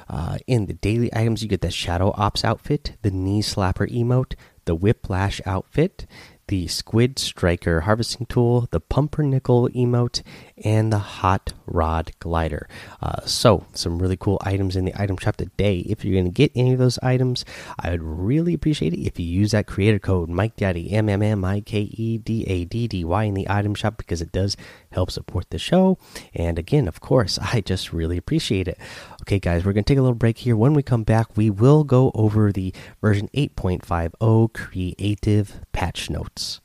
Uh, 0.09 0.37
in 0.47 0.65
the 0.65 0.73
daily 0.73 1.13
items, 1.13 1.43
you 1.43 1.49
get 1.49 1.61
the 1.61 1.69
Shadow 1.69 2.13
Ops 2.15 2.45
outfit, 2.45 2.97
the 3.01 3.11
Knee 3.11 3.41
Slapper 3.41 3.91
emote, 3.91 4.35
the 4.67 4.75
Whiplash 4.75 5.41
outfit, 5.45 6.05
the 6.47 6.67
Squid 6.67 7.17
Striker 7.17 7.81
harvesting 7.81 8.27
tool, 8.27 8.67
the 8.71 8.79
Pumpernickel 8.79 9.69
emote, 9.69 10.21
and 10.63 10.91
the 10.91 10.99
Hot 10.99 11.53
Rod 11.65 12.11
glider. 12.19 12.67
Uh, 13.01 13.21
so, 13.25 13.65
some 13.73 13.99
really 13.99 14.17
cool 14.17 14.39
items 14.41 14.75
in 14.75 14.85
the 14.85 14.99
item 14.99 15.17
shop 15.17 15.37
today. 15.37 15.79
If 15.79 16.03
you're 16.03 16.13
going 16.13 16.25
to 16.25 16.31
get 16.31 16.51
any 16.55 16.73
of 16.73 16.79
those 16.79 16.97
items, 16.99 17.45
I 17.79 17.91
would 17.91 18.03
really 18.03 18.53
appreciate 18.53 18.93
it 18.93 19.05
if 19.05 19.19
you 19.19 19.25
use 19.25 19.51
that 19.51 19.67
creator 19.67 19.99
code 19.99 20.29
Mike 20.29 20.55
Daddy 20.55 20.91
M 20.91 21.09
M 21.09 21.21
M 21.21 21.43
I 21.45 21.61
K 21.61 21.81
E 21.81 22.17
D 22.17 22.43
A 22.47 22.65
D 22.65 22.87
D 22.87 23.03
Y 23.03 23.23
in 23.23 23.33
the 23.33 23.49
item 23.49 23.75
shop 23.75 23.97
because 23.97 24.21
it 24.21 24.31
does 24.31 24.57
help 24.91 25.11
support 25.11 25.49
the 25.49 25.59
show. 25.59 25.97
And 26.33 26.57
again, 26.57 26.87
of 26.87 26.99
course, 26.99 27.37
I 27.53 27.61
just 27.61 27.93
really 27.93 28.17
appreciate 28.17 28.67
it. 28.67 28.77
Okay, 29.21 29.39
guys, 29.39 29.65
we're 29.65 29.73
going 29.73 29.83
to 29.83 29.91
take 29.91 29.99
a 29.99 30.01
little 30.01 30.15
break 30.15 30.39
here. 30.39 30.55
When 30.55 30.73
we 30.73 30.83
come 30.83 31.03
back, 31.03 31.35
we 31.35 31.49
will 31.49 31.83
go 31.83 32.11
over 32.15 32.51
the 32.51 32.73
version 33.01 33.29
8.50 33.33 34.53
creative 34.53 35.59
patch 35.71 36.09
notes. 36.09 36.61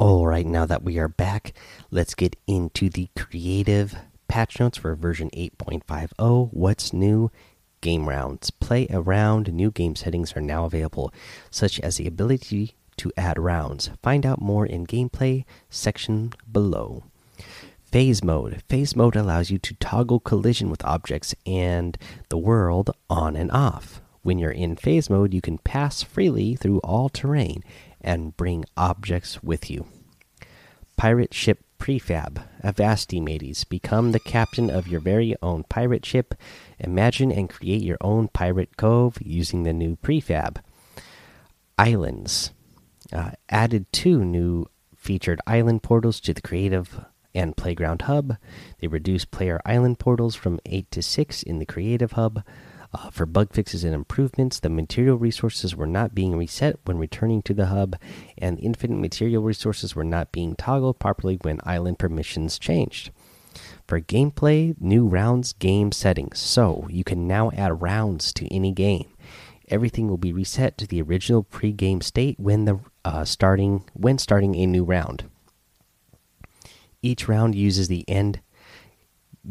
All 0.00 0.28
right, 0.28 0.46
now 0.46 0.64
that 0.64 0.84
we 0.84 0.96
are 0.98 1.08
back, 1.08 1.52
let's 1.90 2.14
get 2.14 2.36
into 2.46 2.88
the 2.88 3.08
creative 3.16 3.96
patch 4.28 4.60
notes 4.60 4.78
for 4.78 4.94
version 4.94 5.28
8.50. 5.30 6.50
What's 6.52 6.92
new? 6.92 7.32
Game 7.80 8.08
rounds. 8.08 8.52
Play 8.52 8.86
around. 8.90 9.52
New 9.52 9.72
game 9.72 9.96
settings 9.96 10.36
are 10.36 10.40
now 10.40 10.66
available, 10.66 11.12
such 11.50 11.80
as 11.80 11.96
the 11.96 12.06
ability 12.06 12.76
to 12.98 13.10
add 13.16 13.40
rounds. 13.40 13.90
Find 14.00 14.24
out 14.24 14.40
more 14.40 14.64
in 14.64 14.86
gameplay 14.86 15.44
section 15.68 16.32
below. 16.48 17.02
Phase 17.82 18.22
mode. 18.22 18.62
Phase 18.68 18.94
mode 18.94 19.16
allows 19.16 19.50
you 19.50 19.58
to 19.58 19.74
toggle 19.80 20.20
collision 20.20 20.70
with 20.70 20.84
objects 20.84 21.34
and 21.44 21.98
the 22.28 22.38
world 22.38 22.92
on 23.10 23.34
and 23.34 23.50
off. 23.50 24.00
When 24.22 24.38
you're 24.38 24.52
in 24.52 24.76
phase 24.76 25.10
mode, 25.10 25.34
you 25.34 25.40
can 25.40 25.58
pass 25.58 26.02
freely 26.04 26.54
through 26.54 26.78
all 26.80 27.08
terrain 27.08 27.64
and 28.00 28.36
bring 28.36 28.64
objects 28.76 29.42
with 29.42 29.70
you. 29.70 29.86
Pirate 30.96 31.32
ship 31.32 31.64
prefab. 31.78 32.42
Avasti 32.62 33.22
mateys. 33.22 33.64
Become 33.64 34.12
the 34.12 34.20
captain 34.20 34.68
of 34.70 34.88
your 34.88 35.00
very 35.00 35.34
own 35.42 35.64
pirate 35.64 36.04
ship. 36.04 36.34
Imagine 36.78 37.30
and 37.30 37.48
create 37.48 37.82
your 37.82 37.98
own 38.00 38.28
pirate 38.28 38.76
cove 38.76 39.16
using 39.20 39.62
the 39.62 39.72
new 39.72 39.96
prefab. 39.96 40.58
Islands. 41.78 42.50
Uh, 43.12 43.30
added 43.48 43.86
two 43.92 44.24
new 44.24 44.66
featured 44.96 45.40
island 45.46 45.82
portals 45.82 46.20
to 46.20 46.34
the 46.34 46.42
creative 46.42 47.04
and 47.34 47.56
Playground 47.56 48.02
Hub. 48.02 48.36
They 48.80 48.88
reduce 48.88 49.24
player 49.24 49.60
island 49.64 49.98
portals 49.98 50.34
from 50.34 50.60
8 50.66 50.90
to 50.90 51.02
6 51.02 51.42
in 51.42 51.58
the 51.58 51.66
Creative 51.66 52.12
Hub. 52.12 52.42
Uh, 52.94 53.10
for 53.10 53.26
bug 53.26 53.52
fixes 53.52 53.84
and 53.84 53.94
improvements, 53.94 54.60
the 54.60 54.70
material 54.70 55.18
resources 55.18 55.76
were 55.76 55.86
not 55.86 56.14
being 56.14 56.36
reset 56.36 56.78
when 56.84 56.96
returning 56.96 57.42
to 57.42 57.52
the 57.52 57.66
hub, 57.66 57.96
and 58.38 58.58
infinite 58.60 58.98
material 58.98 59.42
resources 59.42 59.94
were 59.94 60.04
not 60.04 60.32
being 60.32 60.56
toggled 60.56 60.98
properly 60.98 61.36
when 61.42 61.60
island 61.64 61.98
permissions 61.98 62.58
changed. 62.58 63.10
For 63.86 64.00
gameplay, 64.00 64.74
new 64.80 65.06
rounds 65.06 65.52
game 65.52 65.92
settings. 65.92 66.38
So 66.38 66.86
you 66.90 67.04
can 67.04 67.26
now 67.26 67.50
add 67.50 67.82
rounds 67.82 68.32
to 68.34 68.52
any 68.54 68.72
game. 68.72 69.08
Everything 69.68 70.08
will 70.08 70.18
be 70.18 70.32
reset 70.32 70.78
to 70.78 70.86
the 70.86 71.02
original 71.02 71.42
pre-game 71.42 72.00
state 72.00 72.38
when 72.38 72.64
the 72.64 72.80
uh, 73.04 73.24
starting 73.24 73.84
when 73.92 74.18
starting 74.18 74.54
a 74.54 74.66
new 74.66 74.84
round. 74.84 75.24
Each 77.02 77.28
round 77.28 77.54
uses 77.54 77.88
the 77.88 78.08
end 78.08 78.40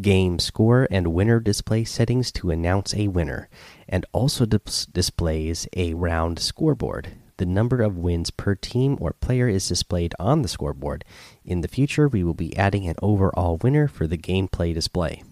game 0.02 0.40
score 0.40 0.88
and 0.90 1.14
winner 1.14 1.40
display 1.40 1.84
settings 1.84 2.32
to 2.34 2.52
announce 2.52 2.94
a 2.96 3.08
winner, 3.08 3.50
and 3.88 4.06
also 4.12 4.46
dis 4.46 4.86
displays 4.86 5.68
a 5.76 5.94
round 5.94 6.40
scoreboard. 6.40 7.10
The 7.38 7.46
number 7.46 7.82
of 7.82 7.98
wins 7.98 8.32
per 8.32 8.56
team 8.56 8.98
or 9.00 9.14
player 9.14 9.48
is 9.48 9.68
displayed 9.68 10.16
on 10.20 10.42
the 10.42 10.48
scoreboard. 10.48 11.06
In 11.46 11.62
the 11.62 11.68
future, 11.68 12.08
we 12.08 12.24
will 12.24 12.34
be 12.34 12.58
adding 12.58 12.88
an 12.88 12.96
overall 13.02 13.58
winner 13.58 13.88
for 13.88 14.08
the 14.08 14.18
gameplay 14.18 14.74
display. 14.74 15.24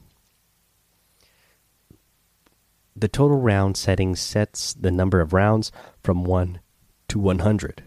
the 2.96 3.08
total 3.08 3.40
round 3.40 3.76
setting 3.76 4.16
sets 4.16 4.74
the 4.74 4.92
number 4.92 5.20
of 5.20 5.34
rounds 5.34 5.72
from 6.02 6.24
1 6.24 6.60
to 7.10 7.20
100. 7.20 7.84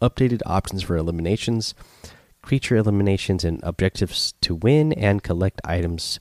Updated 0.00 0.40
options 0.46 0.82
for 0.82 0.96
eliminations, 0.96 1.74
creature 2.42 2.76
eliminations, 2.76 3.44
and 3.44 3.60
objectives 3.62 4.34
to 4.40 4.54
win 4.54 4.92
and 4.92 5.22
collect 5.22 5.60
items 5.64 6.20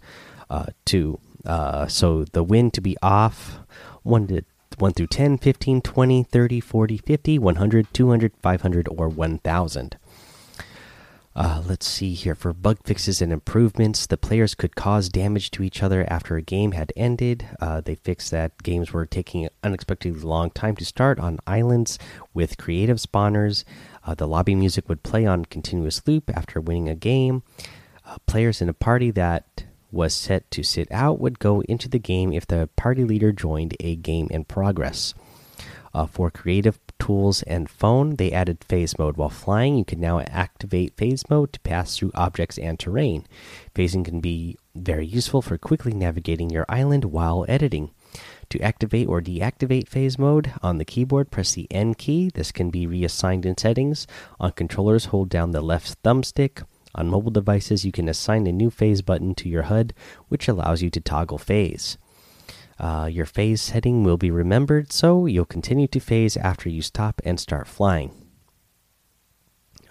uh, 0.50 0.68
to. 0.86 1.20
Uh, 1.46 1.88
so 1.88 2.26
the 2.26 2.44
win 2.44 2.70
to 2.72 2.82
be 2.82 2.98
off 3.02 3.60
1 4.04 4.28
to 4.28 4.44
1 4.78 4.94
through 4.94 5.08
10, 5.08 5.38
15, 5.38 5.82
20, 5.82 6.24
30, 6.24 6.60
40, 6.60 6.98
50, 6.98 7.40
100, 7.40 7.94
200, 7.94 8.34
500, 8.42 8.88
or 8.90 9.10
1000. 9.10 9.98
Uh, 11.40 11.64
let's 11.66 11.88
see 11.88 12.14
here. 12.14 12.36
For 12.36 12.52
bug 12.52 12.80
fixes 12.84 13.22
and 13.22 13.32
improvements, 13.32 14.06
the 14.06 14.18
players 14.18 14.56
could 14.56 14.76
cause 14.76 15.08
damage 15.08 15.52
to 15.52 15.64
each 15.64 15.82
other 15.82 16.06
after 16.10 16.36
a 16.36 16.42
game 16.42 16.74
had 16.74 16.92
ended. 16.98 17.48
Uh, 17.62 17.80
they 17.80 17.96
fixed 17.96 18.32
that 18.32 18.62
games 18.62 18.92
were 18.92 19.06
taking 19.06 19.46
an 19.46 19.50
unexpectedly 19.64 20.20
long 20.20 20.52
time 20.52 20.76
to 20.76 20.84
start 20.84 21.18
on 21.18 21.40
islands 21.48 21.98
with 22.34 22.58
creative 22.58 22.98
spawners. 22.98 23.64
Uh, 24.06 24.16
the 24.16 24.28
lobby 24.28 24.54
music 24.54 24.90
would 24.90 25.02
play 25.02 25.26
on 25.26 25.46
continuous 25.46 26.06
loop 26.06 26.30
after 26.36 26.60
winning 26.60 26.90
a 26.90 26.96
game. 26.96 27.44
Uh, 28.06 28.18
players 28.26 28.62
in 28.62 28.68
a 28.68 28.74
party 28.74 29.10
that 29.10 29.64
was 29.94 30.14
set 30.14 30.52
to 30.52 30.62
sit 30.62 30.92
out 30.92 31.22
would 31.22 31.40
go 31.40 31.62
into 31.62 31.88
the 31.88 32.00
game 32.00 32.34
if 32.34 32.46
the 32.48 32.68
party 32.76 33.06
leader 33.06 33.32
joined 33.32 33.78
a 33.80 33.96
game 33.96 34.28
in 34.30 34.44
progress. 34.44 35.14
Uh, 35.94 36.06
for 36.06 36.30
creative 36.30 36.80
tools 37.00 37.42
and 37.44 37.70
phone, 37.70 38.18
they 38.18 38.32
added 38.32 38.64
phase 38.64 39.00
mode. 39.00 39.18
While 39.18 39.30
flying, 39.30 39.78
you 39.78 39.86
can 39.86 40.00
now 40.00 40.20
activate 40.20 40.98
phase 40.98 41.28
mode 41.30 41.54
to 41.54 41.60
pass 41.62 41.98
through 41.98 42.12
objects 42.14 42.58
and 42.58 42.78
terrain. 42.78 43.26
Phasing 43.74 44.06
can 44.06 44.20
be 44.20 44.58
very 44.76 45.06
useful 45.06 45.42
for 45.42 45.58
quickly 45.58 45.94
navigating 45.94 46.50
your 46.50 46.66
island 46.70 47.06
while 47.06 47.46
editing. 47.48 47.92
To 48.50 48.60
activate 48.62 49.08
or 49.08 49.22
deactivate 49.22 49.88
phase 49.88 50.18
mode 50.18 50.54
on 50.64 50.78
the 50.78 50.86
keyboard, 50.86 51.30
press 51.32 51.54
the 51.54 51.68
N 51.70 51.94
key. 51.94 52.32
This 52.34 52.52
can 52.52 52.70
be 52.72 52.88
reassigned 52.88 53.46
in 53.46 53.58
settings. 53.58 54.08
On 54.40 54.52
controllers, 54.52 55.06
hold 55.06 55.30
down 55.30 55.52
the 55.52 55.62
left 55.62 56.02
thumbstick. 56.04 56.64
On 56.96 57.08
mobile 57.08 57.32
devices, 57.32 57.86
you 57.86 57.92
can 57.92 58.10
assign 58.10 58.48
a 58.48 58.52
new 58.52 58.72
phase 58.72 59.04
button 59.04 59.36
to 59.36 59.48
your 59.48 59.64
HUD, 59.64 59.94
which 60.28 60.48
allows 60.48 60.82
you 60.82 60.90
to 60.90 61.00
toggle 61.00 61.38
phase. 61.38 61.98
Uh, 62.80 63.10
your 63.12 63.26
phase 63.26 63.62
setting 63.62 64.04
will 64.04 64.18
be 64.18 64.32
remembered, 64.32 64.92
so 64.92 65.26
you'll 65.26 65.46
continue 65.46 65.88
to 65.88 66.00
phase 66.00 66.38
after 66.38 66.70
you 66.70 66.82
stop 66.82 67.22
and 67.26 67.40
start 67.40 67.68
flying. 67.68 68.12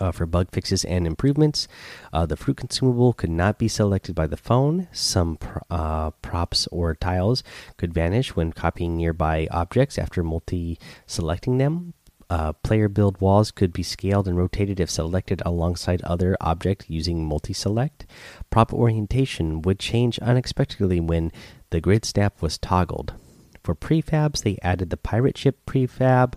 Uh, 0.00 0.12
for 0.12 0.26
bug 0.26 0.49
fixes 0.52 0.85
and 0.85 1.07
improvements, 1.07 1.66
uh, 2.12 2.25
the 2.25 2.37
fruit 2.37 2.57
consumable 2.57 3.12
could 3.12 3.30
not 3.30 3.59
be 3.59 3.66
selected 3.66 4.14
by 4.14 4.26
the 4.26 4.37
phone. 4.37 4.87
Some 4.92 5.38
uh, 5.71 6.12
props 6.23 6.68
or 6.68 6.95
tiles 6.95 7.42
could 7.76 7.92
vanish 7.92 8.37
when 8.37 8.52
copying 8.52 8.97
nearby 8.97 9.49
objects 9.50 9.99
after 9.99 10.23
multi 10.23 10.78
selecting 11.07 11.59
them. 11.59 11.95
Uh, 12.30 12.52
player 12.52 12.90
build 12.90 13.21
walls 13.23 13.50
could 13.50 13.73
be 13.73 13.83
scaled 13.83 14.28
and 14.28 14.37
rotated 14.37 14.78
if 14.78 14.90
selected 14.90 15.42
alongside 15.47 16.02
other 16.02 16.37
objects 16.42 16.85
using 16.88 17.25
multi 17.25 17.54
select. 17.54 18.04
Prop 18.50 18.73
orientation 18.73 19.62
would 19.62 19.78
change 19.78 20.18
unexpectedly 20.18 21.00
when 21.00 21.33
the 21.71 21.81
grid 21.81 22.05
snap 22.05 22.41
was 22.41 22.59
toggled. 22.59 23.15
For 23.63 23.75
prefabs, 23.75 24.43
they 24.43 24.59
added 24.63 24.91
the 24.91 24.97
pirate 24.97 25.37
ship 25.37 25.59
prefab, 25.67 26.35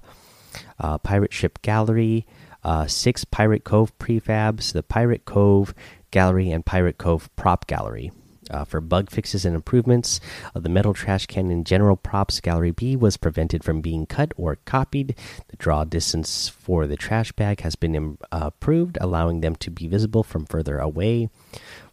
uh, 0.80 0.98
pirate 0.98 1.34
ship 1.34 1.62
gallery, 1.62 2.26
uh, 2.64 2.88
six 2.88 3.24
pirate 3.26 3.64
cove 3.64 3.98
prefabs, 3.98 4.74
the 4.74 4.84
pirate 4.84 5.26
cove 5.26 5.74
gallery, 6.12 6.52
and 6.52 6.66
pirate 6.66 6.98
cove 6.98 7.34
prop 7.36 7.68
gallery. 7.68 8.12
Uh, 8.50 8.66
for 8.66 8.82
bug 8.82 9.10
fixes 9.10 9.46
and 9.46 9.56
improvements, 9.56 10.20
uh, 10.56 10.60
the 10.60 10.70
metal 10.70 10.94
trash 10.94 11.28
can 11.28 11.52
in 11.52 11.64
general 11.64 11.96
props 11.96 12.40
gallery 12.40 12.72
B 12.72 12.96
was 12.96 13.16
prevented 13.16 13.64
from 13.64 13.82
being 13.82 14.08
cut 14.08 14.34
or 14.36 14.58
copied. 14.66 15.16
The 15.50 15.58
draw 15.58 15.84
distance 15.84 16.50
for 16.50 16.88
the 16.88 16.98
trash 16.98 17.32
bag 17.34 17.62
has 17.62 17.76
been 17.76 18.18
improved, 18.32 18.98
allowing 19.00 19.42
them 19.42 19.56
to 19.58 19.70
be 19.70 19.88
visible 19.88 20.24
from 20.24 20.46
further 20.46 20.80
away. 20.80 21.30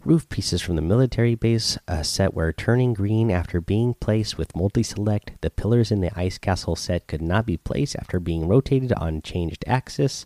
Roof 0.05 0.29
pieces 0.31 0.63
from 0.63 0.77
the 0.77 0.83
military 0.83 1.35
base 1.35 1.77
uh, 1.87 2.03
set 2.03 2.33
were 2.33 2.53
turning 2.53 2.95
green 2.95 3.31
after 3.31 3.61
being 3.61 3.93
placed 3.93 4.39
with 4.39 4.57
multi 4.57 4.83
select. 4.83 5.33
The 5.43 5.51
pillars 5.51 5.93
in 5.93 6.01
the 6.01 6.19
ice 6.19 6.39
castle 6.39 6.77
set 6.77 7.07
could 7.09 7.21
not 7.21 7.45
be 7.45 7.59
placed 7.59 7.95
after 7.97 8.19
being 8.19 8.49
rotated 8.49 8.93
on 8.95 9.21
changed 9.21 9.65
axis. 9.67 10.25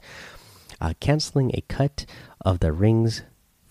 Uh, 0.81 0.95
canceling 1.01 1.51
a 1.55 1.63
cut 1.63 2.07
of 2.43 2.61
the 2.61 2.73
rings 2.73 3.23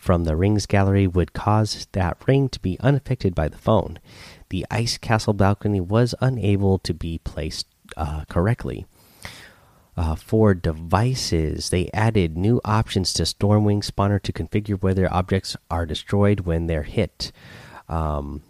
from 0.02 0.24
the 0.24 0.36
rings 0.36 0.66
gallery 0.66 1.06
would 1.06 1.32
cause 1.32 1.86
that 1.92 2.18
ring 2.26 2.50
to 2.50 2.60
be 2.60 2.76
unaffected 2.80 3.36
by 3.36 3.48
the 3.48 3.58
phone. 3.58 4.00
The 4.50 4.66
ice 4.72 4.98
castle 4.98 5.34
balcony 5.34 5.80
was 5.80 6.16
unable 6.20 6.80
to 6.80 6.94
be 6.96 7.20
placed 7.20 7.68
uh, 7.96 8.26
correctly. 8.28 8.88
Uh, 9.96 10.16
for 10.16 10.56
devices, 10.56 11.70
they 11.70 11.88
added 11.94 12.36
new 12.36 12.60
options 12.66 13.14
to 13.14 13.24
Stormwing 13.24 13.86
Spawner 13.86 14.20
to 14.24 14.34
configure 14.34 14.82
whether 14.82 15.12
objects 15.14 15.56
are 15.70 15.86
destroyed 15.86 16.42
when 16.42 16.66
they're 16.66 16.82
hit. 16.82 17.32
Um, 17.88 18.42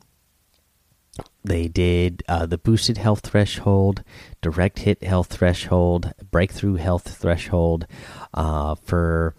they 1.44 1.68
did 1.68 2.24
uh, 2.30 2.46
the 2.46 2.58
boosted 2.58 2.98
health 2.98 3.28
threshold, 3.28 4.06
direct 4.42 4.80
hit 4.80 5.04
health 5.04 5.28
threshold, 5.28 6.14
breakthrough 6.32 6.76
health 6.76 7.18
threshold. 7.18 7.88
Uh, 8.34 8.76
for 8.76 9.36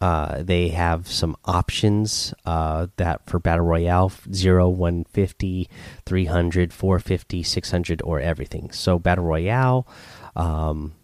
uh, 0.00 0.42
they 0.42 0.68
have 0.68 1.08
some 1.08 1.36
options 1.46 2.34
uh, 2.44 2.86
that 2.96 3.24
for 3.28 3.38
battle 3.38 3.64
royale 3.64 4.12
0 4.32 4.68
150 4.68 5.68
300 6.04 6.72
450 6.72 7.42
600 7.42 8.02
or 8.02 8.20
everything. 8.20 8.70
So 8.72 8.98
battle 8.98 9.24
royale 9.24 9.88
um, 10.34 10.94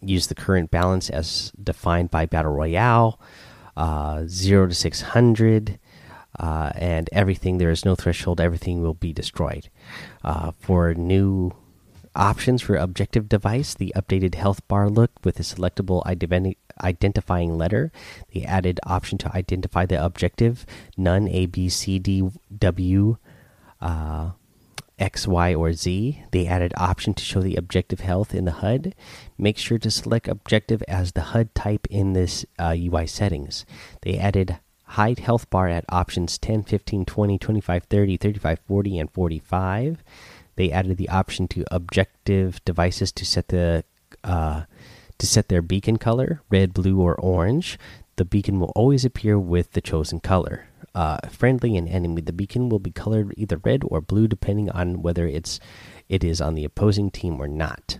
use 0.00 0.28
the 0.28 0.34
current 0.34 0.70
balance 0.70 1.10
as 1.10 1.52
defined 1.62 2.10
by 2.10 2.24
battle 2.24 2.52
royale 2.52 3.20
uh, 3.76 4.24
0 4.26 4.68
to 4.68 4.74
600 4.74 5.78
uh, 6.38 6.72
and 6.74 7.10
everything 7.12 7.58
there 7.58 7.70
is 7.70 7.84
no 7.84 7.94
threshold 7.94 8.40
everything 8.40 8.80
will 8.80 8.94
be 8.94 9.12
destroyed. 9.12 9.68
Uh, 10.24 10.52
for 10.58 10.94
new 10.94 11.52
options 12.16 12.62
for 12.62 12.76
objective 12.76 13.28
device 13.28 13.74
the 13.74 13.92
updated 13.94 14.34
health 14.34 14.66
bar 14.68 14.88
look 14.88 15.10
with 15.22 15.38
a 15.38 15.42
selectable 15.42 16.02
identifying 16.82 17.56
letter 17.56 17.90
the 18.32 18.44
added 18.44 18.80
option 18.84 19.18
to 19.18 19.36
identify 19.36 19.86
the 19.86 20.02
objective 20.02 20.66
none 20.96 21.28
a 21.28 21.46
b 21.46 21.68
c 21.68 21.98
d 21.98 22.28
w 22.58 23.16
uh, 23.80 24.30
X, 24.98 25.28
Y, 25.28 25.54
or 25.54 25.72
Z. 25.72 26.24
They 26.32 26.46
added 26.46 26.72
option 26.76 27.14
to 27.14 27.24
show 27.24 27.40
the 27.40 27.56
objective 27.56 28.00
health 28.00 28.34
in 28.34 28.44
the 28.44 28.52
HUD. 28.52 28.94
Make 29.36 29.56
sure 29.56 29.78
to 29.78 29.90
select 29.90 30.26
objective 30.26 30.82
as 30.88 31.12
the 31.12 31.30
HUD 31.30 31.54
type 31.54 31.86
in 31.88 32.14
this 32.14 32.44
uh, 32.58 32.74
UI 32.76 33.06
settings. 33.06 33.64
They 34.02 34.18
added 34.18 34.58
hide 34.84 35.20
health 35.20 35.48
bar 35.50 35.68
at 35.68 35.84
options 35.88 36.38
10, 36.38 36.64
15, 36.64 37.04
20, 37.04 37.38
25, 37.38 37.84
30, 37.84 38.16
35, 38.16 38.58
40, 38.66 38.98
and 38.98 39.10
45. 39.10 40.02
They 40.56 40.72
added 40.72 40.96
the 40.96 41.08
option 41.08 41.46
to 41.48 41.64
objective 41.70 42.64
devices 42.64 43.12
to 43.12 43.24
set 43.24 43.48
the 43.48 43.84
uh, 44.24 44.62
to 45.18 45.26
set 45.26 45.48
their 45.48 45.62
beacon 45.62 45.96
color, 45.96 46.42
red, 46.50 46.72
blue, 46.72 47.00
or 47.00 47.14
orange. 47.20 47.78
The 48.16 48.24
beacon 48.24 48.58
will 48.60 48.72
always 48.74 49.04
appear 49.04 49.38
with 49.38 49.72
the 49.72 49.80
chosen 49.80 50.20
color. 50.20 50.66
Uh, 50.94 51.18
friendly 51.28 51.76
and 51.76 51.88
enemy, 51.88 52.22
the 52.22 52.32
beacon 52.32 52.68
will 52.68 52.78
be 52.78 52.90
colored 52.90 53.34
either 53.36 53.58
red 53.58 53.82
or 53.84 54.00
blue 54.00 54.26
depending 54.26 54.70
on 54.70 55.02
whether 55.02 55.26
it's 55.26 55.60
it 56.08 56.24
is 56.24 56.40
on 56.40 56.54
the 56.54 56.64
opposing 56.64 57.10
team 57.10 57.40
or 57.40 57.46
not. 57.46 57.98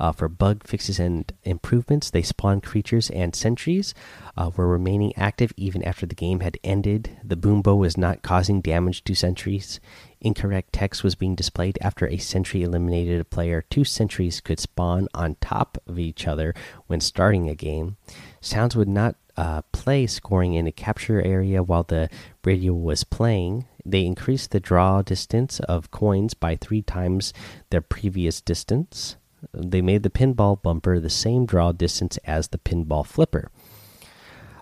Uh, 0.00 0.12
for 0.12 0.28
bug 0.28 0.64
fixes 0.64 1.00
and 1.00 1.32
improvements, 1.42 2.10
they 2.10 2.22
spawn 2.22 2.60
creatures 2.60 3.10
and 3.10 3.34
sentries 3.34 3.94
uh, 4.36 4.50
were 4.56 4.68
remaining 4.68 5.12
active 5.16 5.52
even 5.56 5.82
after 5.82 6.06
the 6.06 6.14
game 6.14 6.40
had 6.40 6.56
ended. 6.62 7.18
The 7.24 7.36
boombo 7.36 7.76
was 7.76 7.96
not 7.96 8.22
causing 8.22 8.60
damage 8.60 9.02
to 9.04 9.14
sentries. 9.14 9.80
Incorrect 10.20 10.72
text 10.72 11.02
was 11.02 11.14
being 11.14 11.34
displayed 11.34 11.78
after 11.80 12.06
a 12.06 12.16
sentry 12.18 12.62
eliminated 12.62 13.20
a 13.20 13.24
player. 13.24 13.64
Two 13.70 13.84
sentries 13.84 14.40
could 14.40 14.60
spawn 14.60 15.08
on 15.14 15.36
top 15.40 15.78
of 15.86 15.98
each 15.98 16.26
other 16.26 16.54
when 16.86 17.00
starting 17.00 17.48
a 17.48 17.54
game. 17.54 17.96
Sounds 18.40 18.76
would 18.76 18.88
not 18.88 19.16
uh, 19.36 19.62
play 19.70 20.06
scoring 20.06 20.54
in 20.54 20.66
a 20.66 20.72
capture 20.72 21.22
area 21.22 21.62
while 21.62 21.84
the 21.84 22.08
radio 22.44 22.72
was 22.72 23.04
playing. 23.04 23.66
They 23.84 24.04
increased 24.04 24.50
the 24.50 24.60
draw 24.60 25.02
distance 25.02 25.60
of 25.60 25.92
coins 25.92 26.34
by 26.34 26.56
three 26.56 26.82
times 26.82 27.32
their 27.70 27.80
previous 27.80 28.40
distance. 28.40 29.16
They 29.52 29.82
made 29.82 30.02
the 30.02 30.10
pinball 30.10 30.60
bumper 30.62 30.98
the 30.98 31.10
same 31.10 31.46
draw 31.46 31.72
distance 31.72 32.16
as 32.18 32.48
the 32.48 32.58
pinball 32.58 33.06
flipper. 33.06 33.50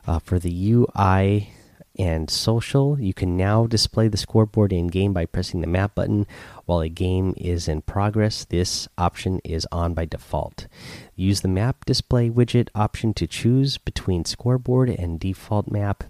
Uh, 0.07 0.19
for 0.21 0.39
the 0.39 0.73
UI 0.73 1.51
and 1.99 2.31
social, 2.31 3.01
you 3.01 3.15
can 3.15 3.37
now 3.37 3.67
display 3.67 4.09
the 4.09 4.17
scoreboard 4.17 4.73
in 4.73 4.87
game 4.89 5.13
by 5.13 5.27
pressing 5.27 5.61
the 5.61 5.67
map 5.67 5.95
button 5.95 6.27
while 6.67 6.81
a 6.81 6.89
game 6.89 7.35
is 7.37 7.69
in 7.69 7.83
progress. 7.83 8.45
This 8.45 8.87
option 8.99 9.41
is 9.45 9.67
on 9.73 9.95
by 9.95 10.05
default. 10.05 10.67
Use 11.15 11.41
the 11.41 11.49
map 11.49 11.85
display 11.85 12.29
widget 12.31 12.69
option 12.75 13.15
to 13.15 13.27
choose 13.27 13.79
between 13.79 14.25
scoreboard 14.25 14.91
and 14.91 15.19
default 15.19 15.71
map. 15.71 16.05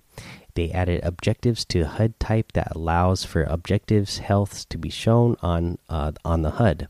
they 0.55 0.71
added 0.73 1.01
objectives 1.05 1.67
to 1.67 1.85
HUD 1.85 2.19
type 2.19 2.53
that 2.53 2.75
allows 2.75 3.25
for 3.25 3.43
objectives 3.45 4.19
healths 4.19 4.65
to 4.65 4.79
be 4.79 4.89
shown 4.89 5.37
on 5.43 5.79
uh, 5.89 6.13
on 6.25 6.43
the 6.43 6.53
HUD. 6.53 6.89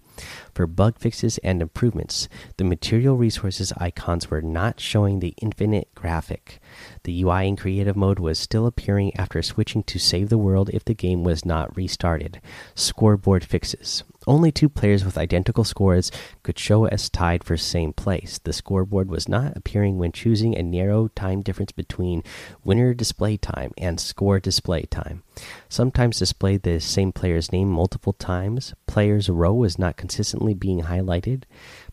For 0.54 0.66
bug 0.66 0.98
fixes 0.98 1.38
and 1.38 1.60
improvements, 1.60 2.28
the 2.56 2.64
material 2.64 3.16
resources 3.16 3.72
icons 3.76 4.30
were 4.30 4.42
not 4.42 4.80
showing 4.80 5.20
the 5.20 5.34
infinite 5.40 5.94
graphic. 5.94 6.60
The 7.04 7.22
UI 7.22 7.48
in 7.48 7.56
creative 7.56 7.96
mode 7.96 8.18
was 8.18 8.38
still 8.38 8.66
appearing 8.66 9.14
after 9.16 9.42
switching 9.42 9.82
to 9.84 9.98
save 9.98 10.28
the 10.28 10.38
world 10.38 10.70
if 10.72 10.84
the 10.84 10.94
game 10.94 11.24
was 11.24 11.44
not 11.44 11.76
restarted. 11.76 12.40
Scoreboard 12.74 13.44
fixes. 13.44 14.02
Only 14.28 14.50
two 14.50 14.68
players 14.68 15.04
with 15.04 15.16
identical 15.16 15.62
scores 15.62 16.10
could 16.42 16.58
show 16.58 16.86
as 16.86 17.08
tied 17.08 17.44
for 17.44 17.56
same 17.56 17.92
place. 17.92 18.40
The 18.42 18.52
scoreboard 18.52 19.08
was 19.08 19.28
not 19.28 19.56
appearing 19.56 19.98
when 19.98 20.10
choosing 20.10 20.56
a 20.56 20.64
narrow 20.64 21.08
time 21.08 21.42
difference 21.42 21.70
between 21.70 22.24
winner 22.64 22.92
display 22.92 23.36
time 23.36 23.72
and 23.78 24.00
score 24.00 24.40
display 24.40 24.82
time. 24.82 25.22
Sometimes 25.68 26.18
displayed 26.18 26.62
the 26.62 26.80
same 26.80 27.12
player's 27.12 27.52
name 27.52 27.68
multiple 27.68 28.14
times. 28.14 28.74
Player's 28.88 29.28
row 29.28 29.54
was 29.54 29.78
not 29.78 29.96
consistently 30.06 30.54
being 30.54 30.82
highlighted. 30.82 31.42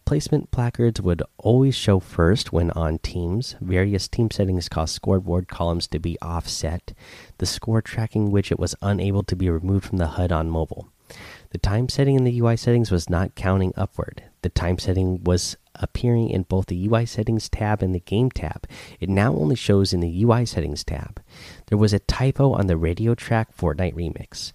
Placement 0.06 0.52
placards 0.52 1.02
would 1.02 1.24
always 1.40 1.74
show 1.74 2.00
first 2.00 2.54
when 2.54 2.70
on 2.72 3.00
teams. 3.00 3.56
Various 3.60 4.08
team 4.08 4.30
settings 4.30 4.70
caused 4.70 4.94
scoreboard 4.94 5.48
columns 5.48 5.88
to 5.88 5.98
be 5.98 6.16
offset. 6.22 6.94
The 7.40 7.48
score 7.48 7.82
tracking 7.82 8.32
widget 8.32 8.60
was 8.60 8.76
unable 8.84 9.24
to 9.24 9.36
be 9.36 9.50
removed 9.50 9.86
from 9.86 9.98
the 9.98 10.10
HUD 10.10 10.32
on 10.32 10.52
mobile. 10.52 10.90
The 11.50 11.58
time 11.58 11.90
setting 11.90 12.16
in 12.16 12.24
the 12.24 12.40
UI 12.40 12.56
settings 12.56 12.92
was 12.92 13.10
not 13.10 13.34
counting 13.34 13.74
upward. 13.76 14.24
The 14.44 14.50
time 14.50 14.78
setting 14.78 15.24
was 15.24 15.58
appearing 15.74 16.30
in 16.30 16.44
both 16.44 16.68
the 16.68 16.88
UI 16.88 17.08
settings 17.08 17.50
tab 17.50 17.82
and 17.82 17.96
the 17.96 18.00
game 18.00 18.30
tab. 18.30 18.68
It 19.00 19.10
now 19.10 19.34
only 19.34 19.56
shows 19.56 19.92
in 19.92 20.02
the 20.02 20.24
UI 20.24 20.46
settings 20.46 20.84
tab. 20.84 21.20
There 21.68 21.80
was 21.80 21.94
a 21.94 22.00
typo 22.00 22.52
on 22.54 22.68
the 22.68 22.78
radio 22.78 23.16
track 23.16 23.58
Fortnite 23.58 23.96
remix. 23.96 24.52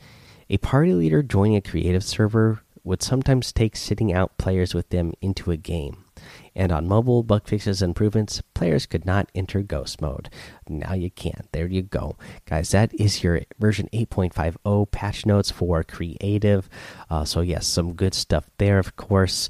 A 0.51 0.57
party 0.57 0.95
leader 0.95 1.23
joining 1.23 1.57
a 1.57 1.61
creative 1.61 2.03
server 2.03 2.63
would 2.89 3.03
sometimes 3.03 3.53
take 3.53 3.77
sitting 3.77 4.13
out 4.13 4.39
players 4.39 4.75
with 4.75 4.89
them 4.89 5.13
into 5.21 5.51
a 5.51 5.57
game. 5.57 6.05
And 6.55 6.73
on 6.73 6.89
mobile 6.89 7.23
bug 7.23 7.47
fixes 7.47 7.83
and 7.83 7.91
improvements, 7.91 8.43
players 8.55 8.87
could 8.87 9.05
not 9.05 9.31
enter 9.35 9.63
ghost 9.63 10.01
mode. 10.01 10.31
Now 10.69 10.95
you 10.95 11.11
can. 11.11 11.47
There 11.53 11.67
you 11.67 11.83
go. 11.83 12.17
Guys, 12.47 12.71
that 12.71 12.93
is 12.95 13.23
your 13.23 13.43
version 13.59 13.89
8.50 13.93 14.91
patch 14.91 15.27
notes 15.27 15.51
for 15.51 15.85
creative. 15.85 16.69
Uh, 17.09 17.25
so, 17.25 17.43
yes, 17.43 17.67
some 17.67 17.93
good 17.93 18.15
stuff 18.15 18.51
there, 18.57 18.79
of 18.79 18.97
course. 18.97 19.49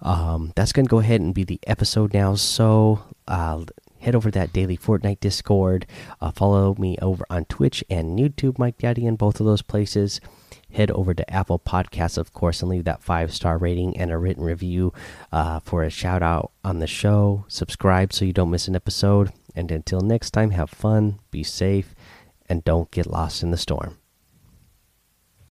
Um, 0.00 0.52
that's 0.56 0.72
going 0.72 0.86
to 0.86 0.90
go 0.90 0.98
ahead 0.98 1.20
and 1.20 1.34
be 1.34 1.44
the 1.44 1.60
episode 1.66 2.12
now. 2.12 2.34
So, 2.34 3.04
uh, 3.28 3.64
head 4.02 4.14
over 4.14 4.30
to 4.30 4.38
that 4.38 4.52
daily 4.52 4.76
Fortnite 4.76 5.20
Discord. 5.20 5.86
Uh, 6.20 6.30
follow 6.30 6.74
me 6.78 6.96
over 7.00 7.24
on 7.30 7.46
Twitch 7.46 7.82
and 7.88 8.18
YouTube, 8.18 8.58
Mike 8.58 8.78
Daddy, 8.78 9.06
in 9.06 9.16
both 9.16 9.40
of 9.40 9.46
those 9.46 9.62
places 9.62 10.20
head 10.72 10.90
over 10.90 11.14
to 11.14 11.32
Apple 11.32 11.58
Podcasts, 11.58 12.18
of 12.18 12.32
course, 12.32 12.62
and 12.62 12.70
leave 12.70 12.84
that 12.84 13.02
five 13.02 13.32
star 13.32 13.58
rating 13.58 13.96
and 13.96 14.10
a 14.10 14.18
written 14.18 14.44
review 14.44 14.92
uh, 15.30 15.60
for 15.60 15.82
a 15.82 15.90
shout 15.90 16.22
out 16.22 16.52
on 16.64 16.78
the 16.78 16.86
show. 16.86 17.44
Subscribe 17.48 18.12
so 18.12 18.24
you 18.24 18.32
don't 18.32 18.50
miss 18.50 18.68
an 18.68 18.76
episode. 18.76 19.32
And 19.54 19.70
until 19.70 20.00
next 20.00 20.30
time, 20.30 20.50
have 20.50 20.70
fun, 20.70 21.18
be 21.30 21.42
safe, 21.42 21.94
and 22.48 22.64
don't 22.64 22.90
get 22.90 23.06
lost 23.06 23.42
in 23.42 23.50
the 23.50 23.58
storm. 23.58 23.98